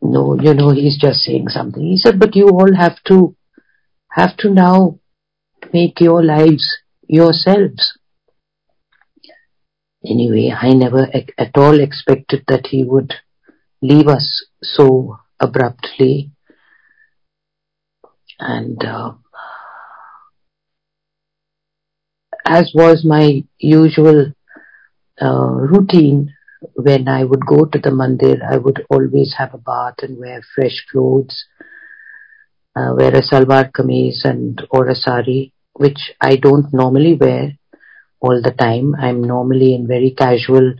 [0.00, 1.82] no, you know, he's just saying something.
[1.82, 3.36] He said, but you all have to,
[4.10, 4.99] have to now
[5.72, 6.66] make your lives
[7.06, 7.98] yourselves.
[10.04, 13.12] Anyway, I never at all expected that he would
[13.82, 16.30] leave us so abruptly.
[18.38, 19.12] And uh,
[22.46, 24.32] as was my usual
[25.20, 26.34] uh, routine,
[26.74, 30.42] when I would go to the mandir, I would always have a bath and wear
[30.54, 31.44] fresh clothes,
[32.76, 37.52] uh, wear a salwar kameez and or a sari, which I don't normally wear
[38.20, 38.94] all the time.
[38.94, 40.74] I'm normally in very casual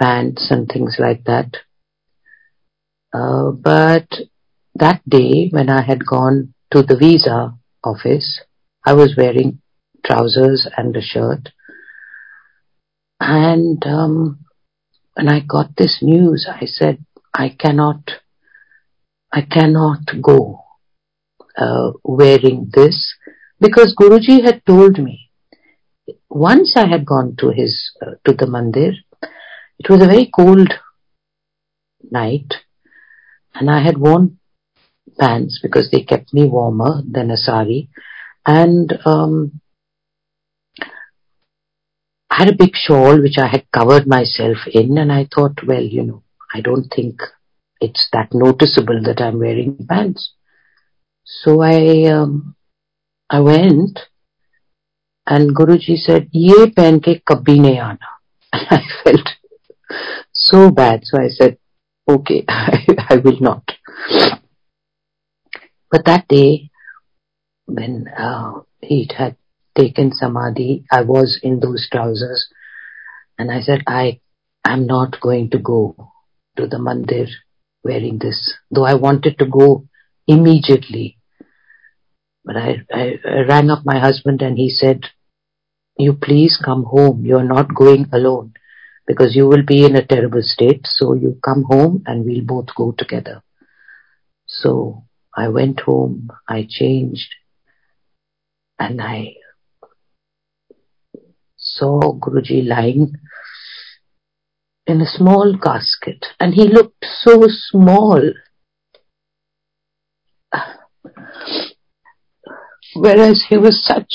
[0.00, 1.56] pants and things like that.
[3.12, 4.08] Uh, but
[4.74, 7.54] that day when I had gone to the visa
[7.84, 8.40] office,
[8.84, 9.60] I was wearing
[10.04, 11.50] trousers and a shirt.
[13.20, 14.44] And um,
[15.14, 18.10] when I got this news, I said, I cannot,
[19.32, 20.65] I cannot go
[21.56, 23.14] uh, wearing this
[23.60, 25.22] because Guruji had told me.
[26.28, 28.92] Once I had gone to his uh, to the mandir,
[29.78, 30.72] it was a very cold
[32.10, 32.52] night,
[33.54, 34.38] and I had worn
[35.18, 37.88] pants because they kept me warmer than a sari,
[38.44, 39.60] and um,
[42.36, 45.82] I had a big shawl which I had covered myself in and I thought, well,
[45.82, 47.22] you know, I don't think
[47.80, 50.34] it's that noticeable that I'm wearing pants.
[51.26, 52.54] So I, um,
[53.28, 54.00] I went
[55.26, 57.98] and Guruji said, ye pancake ke kabhi nahi aana.
[58.52, 59.28] I felt
[60.32, 61.00] so bad.
[61.04, 61.58] So I said,
[62.08, 63.64] okay, I, I will not.
[65.90, 66.70] But that day,
[67.66, 69.36] when uh, he had
[69.76, 70.84] taken samadhi.
[70.90, 72.48] I was in those trousers.
[73.38, 74.20] And I said, I
[74.64, 75.94] am not going to go
[76.56, 77.28] to the mandir
[77.84, 78.54] wearing this.
[78.70, 79.86] Though I wanted to go
[80.26, 81.15] immediately.
[82.46, 85.00] But I, I, I rang up my husband and he said,
[85.98, 87.26] you please come home.
[87.26, 88.54] You're not going alone
[89.06, 90.86] because you will be in a terrible state.
[90.86, 93.42] So you come home and we'll both go together.
[94.46, 95.04] So
[95.36, 97.34] I went home, I changed
[98.78, 99.34] and I
[101.56, 103.14] saw Guruji lying
[104.86, 108.22] in a small casket and he looked so small.
[113.06, 114.12] Whereas he was such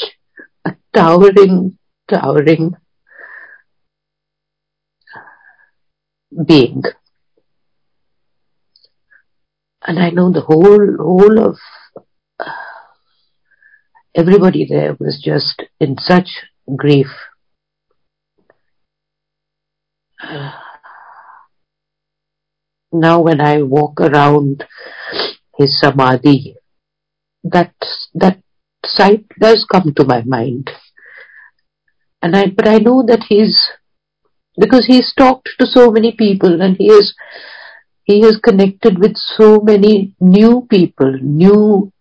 [0.66, 1.78] a towering,
[2.10, 2.76] towering
[6.46, 6.84] being.
[9.88, 11.58] And I know the whole, whole of
[12.38, 12.52] uh,
[14.14, 16.28] everybody there was just in such
[16.76, 17.08] grief.
[22.92, 24.66] Now when I walk around
[25.58, 26.58] his samadhi,
[27.46, 27.74] that,
[28.16, 28.42] that
[28.86, 30.70] sight does come to my mind.
[32.22, 33.58] And I, but I know that he's,
[34.58, 37.16] because he's talked to so many people and he is,
[38.04, 41.92] he has connected with so many new people, new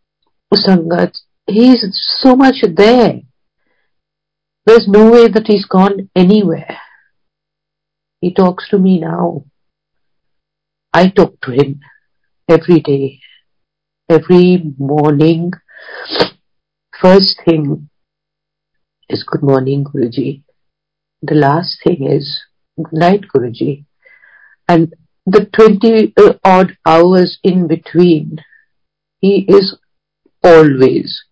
[0.55, 1.21] sangats.
[1.47, 1.85] He's
[2.21, 3.21] so much there.
[4.67, 6.79] There's no way that he's gone anywhere.
[8.21, 9.45] He talks to me now.
[10.93, 11.81] I talk to him
[12.49, 13.21] every day,
[14.09, 15.53] every morning.
[17.01, 17.89] First thing
[19.09, 20.43] is good morning, Guruji.
[21.23, 22.43] The last thing is
[22.77, 23.87] good night, Guruji.
[24.69, 24.93] And
[25.25, 28.41] the 20 uh, odd hours in between,
[29.21, 29.79] he is
[30.45, 31.25] always,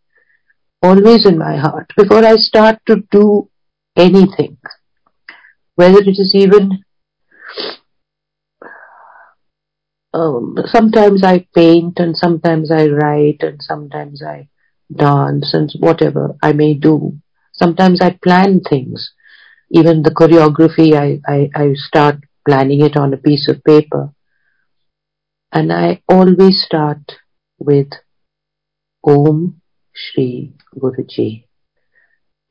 [0.82, 1.92] always in my heart.
[1.98, 3.50] Before I start to do
[3.94, 4.56] anything,
[5.74, 6.82] whether it is even
[10.14, 14.48] um, sometimes I paint and sometimes I write and sometimes I
[14.94, 17.18] dance and whatever I may do.
[17.52, 19.12] Sometimes I plan things.
[19.70, 22.16] Even the choreography, I, I, I start
[22.46, 24.12] planning it on a piece of paper.
[25.52, 27.00] And I always start
[27.58, 27.88] with
[29.04, 29.60] Om
[29.92, 31.44] Shri Guruji.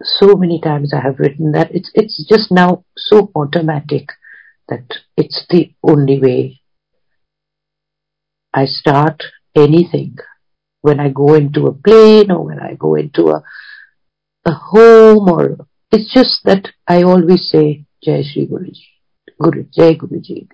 [0.04, 4.10] So many times I have written that it's, it's just now so automatic
[4.70, 4.84] that
[5.16, 6.62] it's the only way
[8.54, 9.24] I start
[9.56, 10.18] anything
[10.82, 13.44] when I go into a plane or when I go into a,
[14.46, 18.86] a home or it's just that I always say Jai Shri Guruji,
[19.40, 20.48] Guru, Jai Guruji.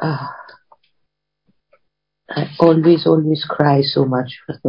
[0.00, 0.36] Ah,
[2.30, 4.38] I always, always cry so much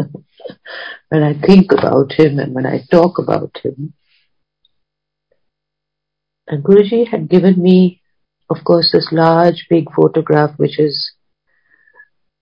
[1.09, 3.93] when I think about him and when I talk about him.
[6.47, 7.98] And Guruji had given me,
[8.49, 11.11] of course, this large, big photograph, which is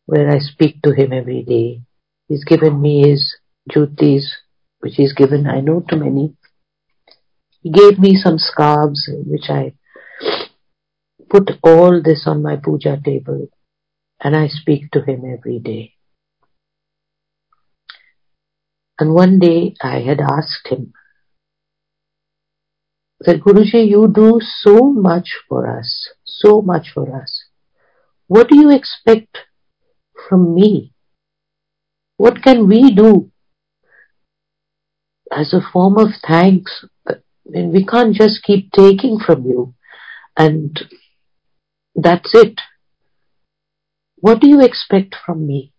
[0.06, 1.82] where I speak to him every day.
[2.28, 3.36] He's given me his
[3.70, 4.24] jutis,
[4.80, 6.36] which he's given, I know, to many.
[7.62, 9.74] He gave me some scarves, which I
[11.30, 13.48] put all this on my puja table,
[14.22, 15.94] and I speak to him every day.
[19.00, 20.94] And one day I had asked him,
[23.22, 27.46] that Guruji, you do so much for us, so much for us.
[28.28, 29.38] What do you expect
[30.28, 30.94] from me?
[32.18, 33.32] What can we do
[35.32, 36.86] as a form of thanks?
[37.08, 37.16] I
[37.46, 39.74] mean, we can't just keep taking from you
[40.38, 40.80] and
[41.96, 42.60] that's it.
[44.18, 45.74] What do you expect from me?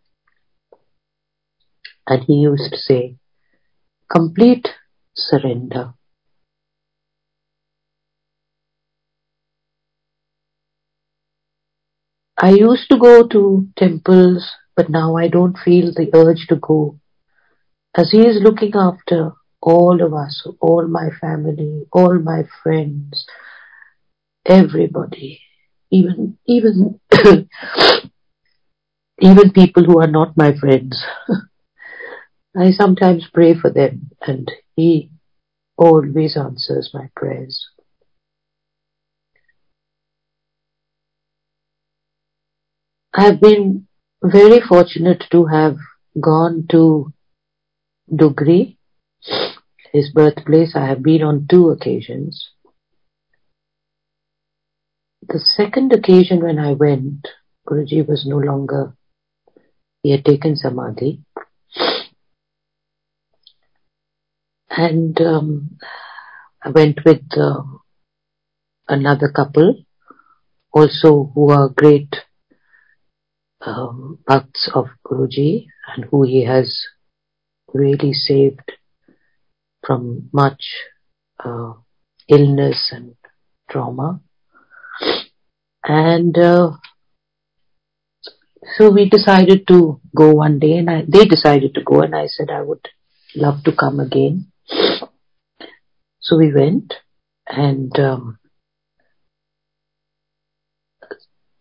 [2.06, 3.16] And he used to say,
[4.10, 4.68] complete
[5.14, 5.94] surrender.
[12.40, 17.00] I used to go to temples, but now I don't feel the urge to go.
[17.96, 23.26] As He is looking after all of us, all my family, all my friends,
[24.46, 25.40] everybody,
[25.90, 27.00] even, even,
[29.20, 31.04] even people who are not my friends.
[32.56, 35.10] I sometimes pray for them and He
[35.76, 37.66] always answers my prayers.
[43.20, 43.88] I've been
[44.22, 45.76] very fortunate to have
[46.20, 47.12] gone to
[48.08, 48.76] Dugri,
[49.92, 50.76] his birthplace.
[50.76, 52.50] I have been on two occasions.
[55.22, 57.26] The second occasion when I went,
[57.68, 58.94] Guruji was no longer,
[60.04, 61.24] he had taken Samadhi.
[64.70, 65.78] And um,
[66.62, 67.62] I went with uh,
[68.86, 69.74] another couple,
[70.72, 72.14] also who are great
[73.60, 76.86] um, bhakts of Guruji and who he has
[77.72, 78.72] really saved
[79.86, 80.62] from much
[81.44, 81.72] uh,
[82.28, 83.14] illness and
[83.70, 84.20] trauma.
[85.84, 86.72] And uh,
[88.76, 92.26] so we decided to go one day and I, they decided to go and I
[92.26, 92.86] said I would
[93.34, 94.52] love to come again.
[96.20, 96.94] So we went
[97.46, 98.37] and um,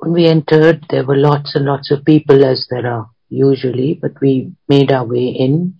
[0.07, 4.11] when we entered there were lots and lots of people as there are usually, but
[4.21, 5.75] we made our way in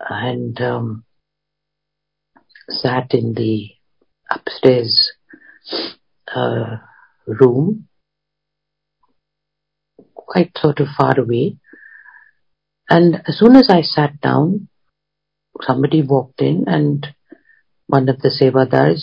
[0.00, 1.04] and um,
[2.68, 3.70] sat in the
[4.30, 5.12] upstairs
[6.34, 6.76] uh,
[7.26, 7.88] room,
[10.14, 11.56] quite sort of far away.
[12.90, 14.68] And as soon as I sat down,
[15.62, 17.06] somebody walked in and
[17.86, 19.00] one of the sevadars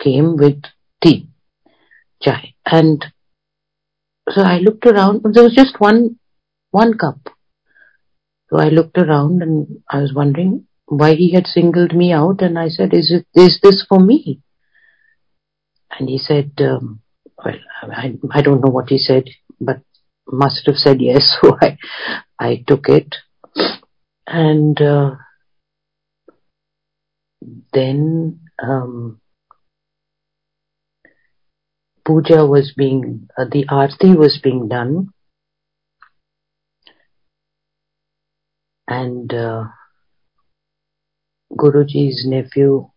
[0.00, 0.62] came with
[1.00, 1.28] tea,
[2.20, 2.49] chai.
[2.66, 3.04] And
[4.28, 6.18] so I looked around, there was just one,
[6.70, 7.18] one cup.
[8.50, 12.58] So I looked around and I was wondering why he had singled me out and
[12.58, 14.40] I said, is it, is this for me?
[15.98, 17.00] And he said, um,
[17.44, 19.24] well, I, I don't know what he said,
[19.60, 19.80] but
[20.26, 21.36] must have said yes.
[21.42, 21.78] So I,
[22.38, 23.14] I took it
[24.26, 25.14] and, uh,
[27.72, 29.19] then, um,
[32.10, 35.10] puja was being, uh, the arti was being done.
[38.88, 39.64] And, uh,
[41.52, 42.90] Guruji's nephew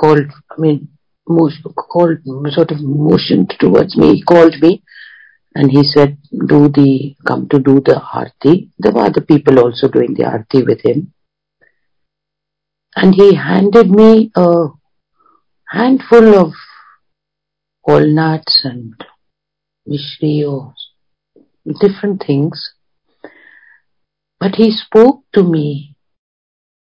[0.00, 0.88] called, I mean,
[1.26, 4.82] called, sort of motioned towards me, he called me
[5.54, 8.70] and he said, do the, come to do the arti.
[8.78, 11.12] There were other people also doing the arti with him.
[12.96, 14.68] And he handed me a
[15.72, 16.52] handful of
[17.86, 18.94] walnuts and
[19.88, 20.74] mishri or
[21.80, 22.74] different things.
[24.38, 25.96] But he spoke to me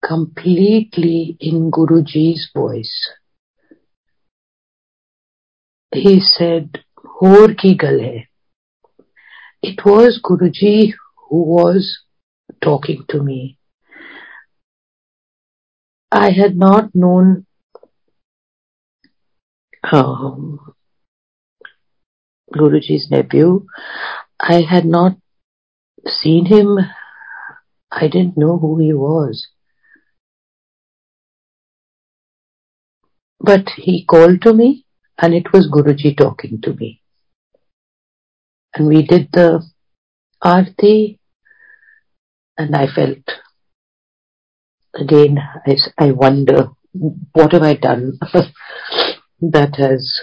[0.05, 3.11] completely in Guruji's voice.
[5.93, 8.27] He said, Hor ki gal hai.
[9.61, 10.93] It was Guruji
[11.29, 11.99] who was
[12.61, 13.57] talking to me.
[16.11, 17.45] I had not known
[19.83, 20.73] um,
[22.53, 23.65] Guruji's nephew.
[24.39, 25.17] I had not
[26.05, 26.77] seen him.
[27.91, 29.47] I didn't know who he was.
[33.39, 34.85] But he called to me
[35.17, 37.01] and it was Guruji talking to me.
[38.73, 39.63] And we did the
[40.41, 41.19] arti
[42.57, 43.23] and I felt
[44.95, 48.19] again, I, I wonder, what have I done
[49.41, 50.21] that has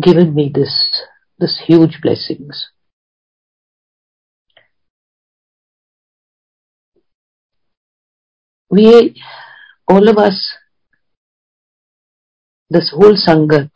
[0.00, 1.02] given me this,
[1.38, 2.68] this huge blessings?
[8.68, 9.20] We,
[9.88, 10.54] all of us,
[12.68, 13.70] this whole Sangat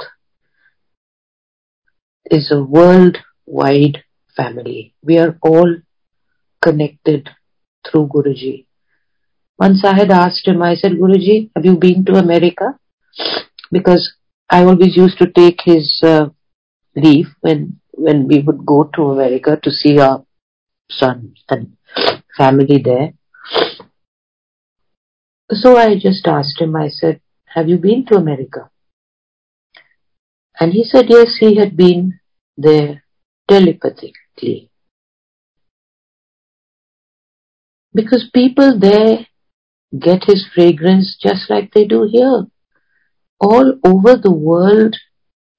[2.30, 4.04] is a worldwide
[4.36, 4.94] family.
[5.02, 5.76] We are all
[6.60, 7.30] connected
[7.88, 8.66] through Guruji.
[9.58, 12.78] Once I had asked him, I said, Guruji, have you been to America?
[13.70, 14.14] Because
[14.48, 16.30] I always used to take his uh,
[16.96, 20.24] leave when when we would go to America to see our
[20.90, 21.76] son and
[22.36, 23.12] family there.
[25.52, 28.70] So I just asked him, I said, have you been to America?
[30.58, 32.20] And he said, yes, he had been
[32.56, 33.02] there
[33.48, 34.70] telepathically.
[37.92, 39.26] Because people there
[39.98, 42.46] get his fragrance just like they do here.
[43.40, 44.96] All over the world,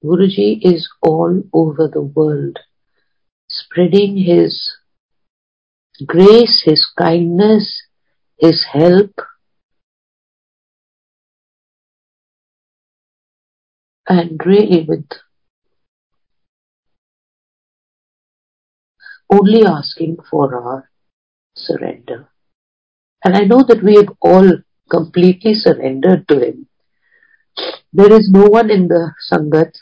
[0.04, 2.58] Guruji is all over the world,
[3.48, 4.72] spreading his
[6.06, 7.82] grace, his kindness,
[8.38, 9.12] his help,
[14.08, 15.06] and really with
[19.30, 20.90] only asking for our
[21.56, 22.28] surrender.
[23.24, 24.58] And I know that we have all
[24.90, 26.68] completely surrendered to Him.
[27.92, 29.72] There is no one in the Sangat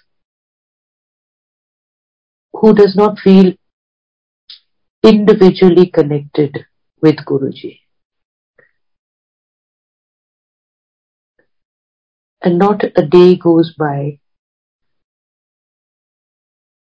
[2.52, 3.52] who does not feel
[5.02, 6.66] individually connected
[7.00, 7.80] with Guruji.
[12.42, 14.18] And not a day goes by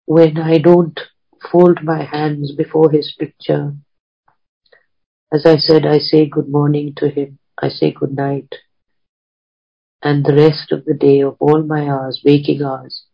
[0.07, 0.99] when I don't
[1.51, 3.75] fold my hands before his picture
[5.31, 7.39] as I said, I say good morning to him.
[7.61, 8.49] I say good night.
[10.03, 13.05] And the rest of the day of all my hours, waking hours,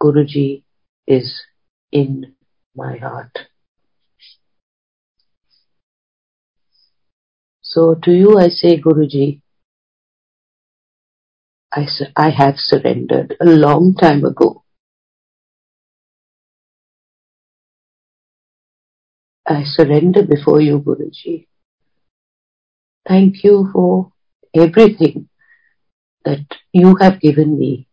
[0.00, 0.62] Guruji
[1.06, 1.42] is
[1.92, 2.34] in
[2.74, 3.38] my heart.
[7.62, 9.40] So to you I say, Guruji,
[11.72, 11.86] I,
[12.16, 14.62] I have surrendered a long time ago.
[19.46, 21.46] I surrender before you, Guruji.
[23.06, 24.12] Thank you for
[24.54, 25.28] everything
[26.26, 27.88] that you have given me.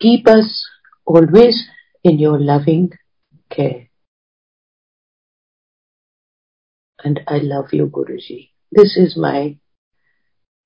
[0.00, 0.66] Keep us
[1.06, 1.68] always
[2.04, 2.90] in your loving
[3.50, 3.88] care.
[7.04, 8.50] And I love you, Guruji.
[8.70, 9.58] This is my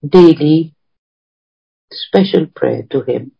[0.06, 0.74] daily
[1.90, 3.32] special prayer to him.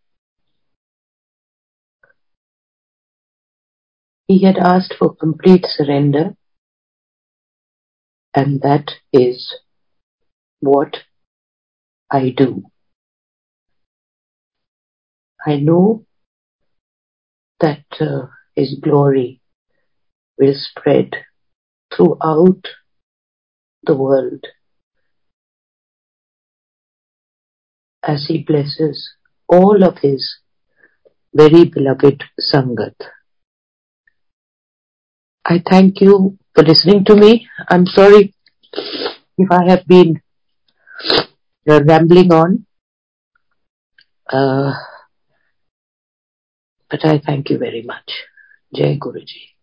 [4.28, 6.36] He had asked for complete surrender,
[8.34, 9.54] and that is
[10.66, 10.96] what
[12.10, 12.64] I do.
[15.46, 16.04] I know
[17.60, 19.40] that uh, His glory
[20.38, 21.10] will spread
[21.94, 22.62] throughout
[23.82, 24.44] the world
[28.02, 29.14] as He blesses
[29.48, 30.40] all of His
[31.34, 32.94] very beloved Sangat.
[35.44, 37.48] I thank you for listening to me.
[37.68, 38.34] I'm sorry
[39.38, 40.20] if I have been
[41.68, 42.66] uh, rambling on.
[44.28, 44.72] Uh,
[46.90, 48.10] but I thank you very much.
[48.74, 49.55] Jai Guruji.